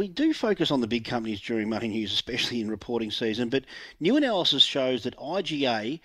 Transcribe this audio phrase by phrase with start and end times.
[0.00, 3.66] we do focus on the big companies during money news, especially in reporting season, but
[4.00, 6.00] new analysis shows that IGA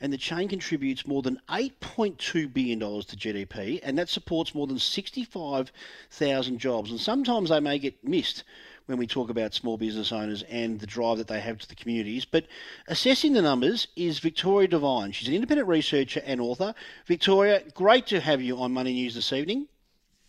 [0.00, 4.78] and the chain contributes more than $8.2 billion to GDP, and that supports more than
[4.78, 6.92] 65,000 jobs.
[6.92, 8.44] And sometimes they may get missed
[8.86, 11.74] when we talk about small business owners and the drive that they have to the
[11.74, 12.24] communities.
[12.24, 12.46] But
[12.86, 15.10] assessing the numbers is Victoria Devine.
[15.10, 16.72] She's an independent researcher and author.
[17.04, 19.66] Victoria, great to have you on Money News this evening.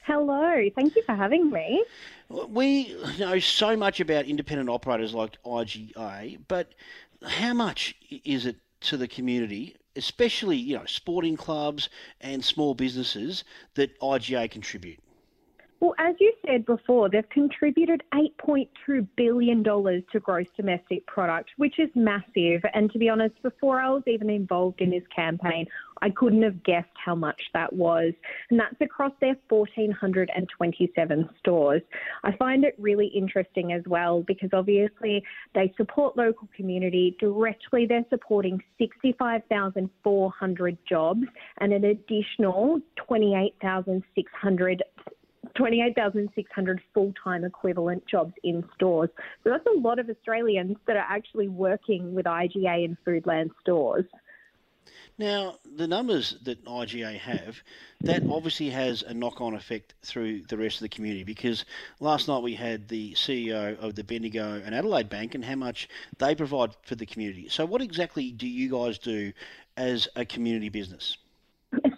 [0.03, 1.85] Hello, thank you for having me.
[2.29, 6.73] We know so much about independent operators like IGA, but
[7.23, 13.43] how much is it to the community, especially you know sporting clubs and small businesses
[13.75, 14.99] that IGA contribute?
[15.81, 21.89] Well, as you said before, they've contributed $8.2 billion to gross domestic product, which is
[21.95, 22.61] massive.
[22.75, 25.65] And to be honest, before I was even involved in this campaign,
[26.03, 28.13] I couldn't have guessed how much that was.
[28.49, 31.81] And that's across their 1,427 stores.
[32.23, 35.23] I find it really interesting as well because obviously
[35.55, 37.87] they support local community directly.
[37.87, 41.23] They're supporting 65,400 jobs
[41.59, 44.83] and an additional 28,600
[45.61, 49.09] 28,600 full time equivalent jobs in stores.
[49.43, 54.05] So that's a lot of Australians that are actually working with IGA and Foodland stores.
[55.19, 57.61] Now, the numbers that IGA have,
[58.01, 61.63] that obviously has a knock on effect through the rest of the community because
[61.99, 65.87] last night we had the CEO of the Bendigo and Adelaide Bank and how much
[66.17, 67.49] they provide for the community.
[67.49, 69.31] So, what exactly do you guys do
[69.77, 71.17] as a community business?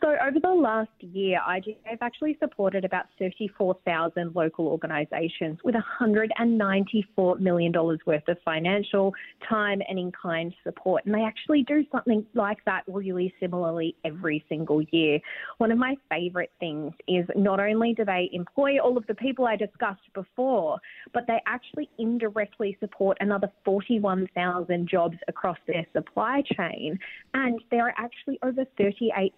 [0.03, 7.39] So, over the last year, IGA have actually supported about 34,000 local organisations with $194
[7.39, 9.13] million worth of financial,
[9.47, 11.05] time, and in kind support.
[11.05, 15.19] And they actually do something like that really similarly every single year.
[15.59, 19.45] One of my favourite things is not only do they employ all of the people
[19.45, 20.79] I discussed before,
[21.13, 26.99] but they actually indirectly support another 41,000 jobs across their supply chain.
[27.33, 29.33] And there are actually over 38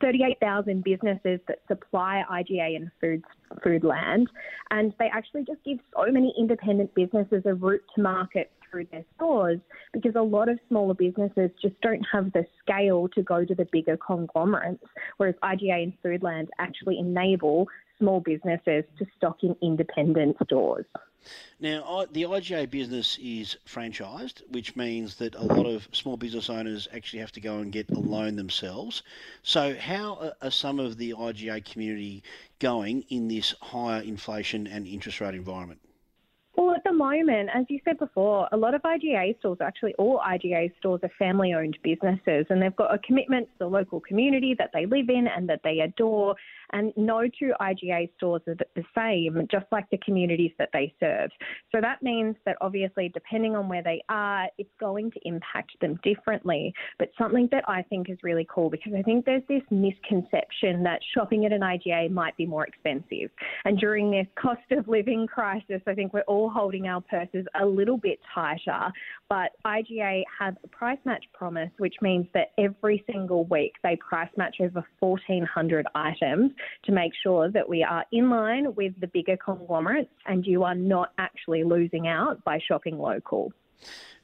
[0.00, 3.22] 38,000 businesses that supply IGA and food,
[3.64, 4.26] Foodland,
[4.70, 9.04] and they actually just give so many independent businesses a route to market through their
[9.14, 9.60] stores
[9.92, 13.66] because a lot of smaller businesses just don't have the scale to go to the
[13.70, 14.82] bigger conglomerates,
[15.16, 17.68] whereas IGA and Foodland actually enable
[17.98, 20.86] small businesses to stock in independent stores.
[21.60, 26.88] Now, the IGA business is franchised, which means that a lot of small business owners
[26.92, 29.04] actually have to go and get a loan themselves.
[29.42, 32.24] So, how are some of the IGA community
[32.58, 35.80] going in this higher inflation and interest rate environment?
[37.04, 41.10] Moment, as you said before, a lot of IGA stores, actually all IGA stores, are
[41.18, 45.10] family owned businesses and they've got a commitment to the local community that they live
[45.10, 46.34] in and that they adore.
[46.74, 51.30] And no two IGA stores are the same, just like the communities that they serve.
[51.72, 56.00] So that means that obviously, depending on where they are, it's going to impact them
[56.02, 56.74] differently.
[56.98, 60.98] But something that I think is really cool because I think there's this misconception that
[61.14, 63.30] shopping at an IGA might be more expensive.
[63.64, 67.64] And during this cost of living crisis, I think we're all holding our purses a
[67.64, 68.90] little bit tighter.
[69.28, 74.28] But IGA have a price match promise, which means that every single week they price
[74.36, 76.50] match over 1,400 items
[76.84, 80.74] to make sure that we are in line with the bigger conglomerates and you are
[80.74, 83.52] not actually losing out by shopping local.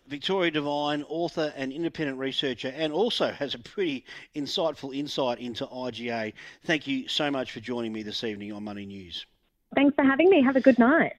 [0.07, 6.33] Victoria Devine, author and independent researcher, and also has a pretty insightful insight into IGA.
[6.65, 9.25] Thank you so much for joining me this evening on Money News.
[9.77, 10.43] Thanks for having me.
[10.43, 11.13] Have a good night.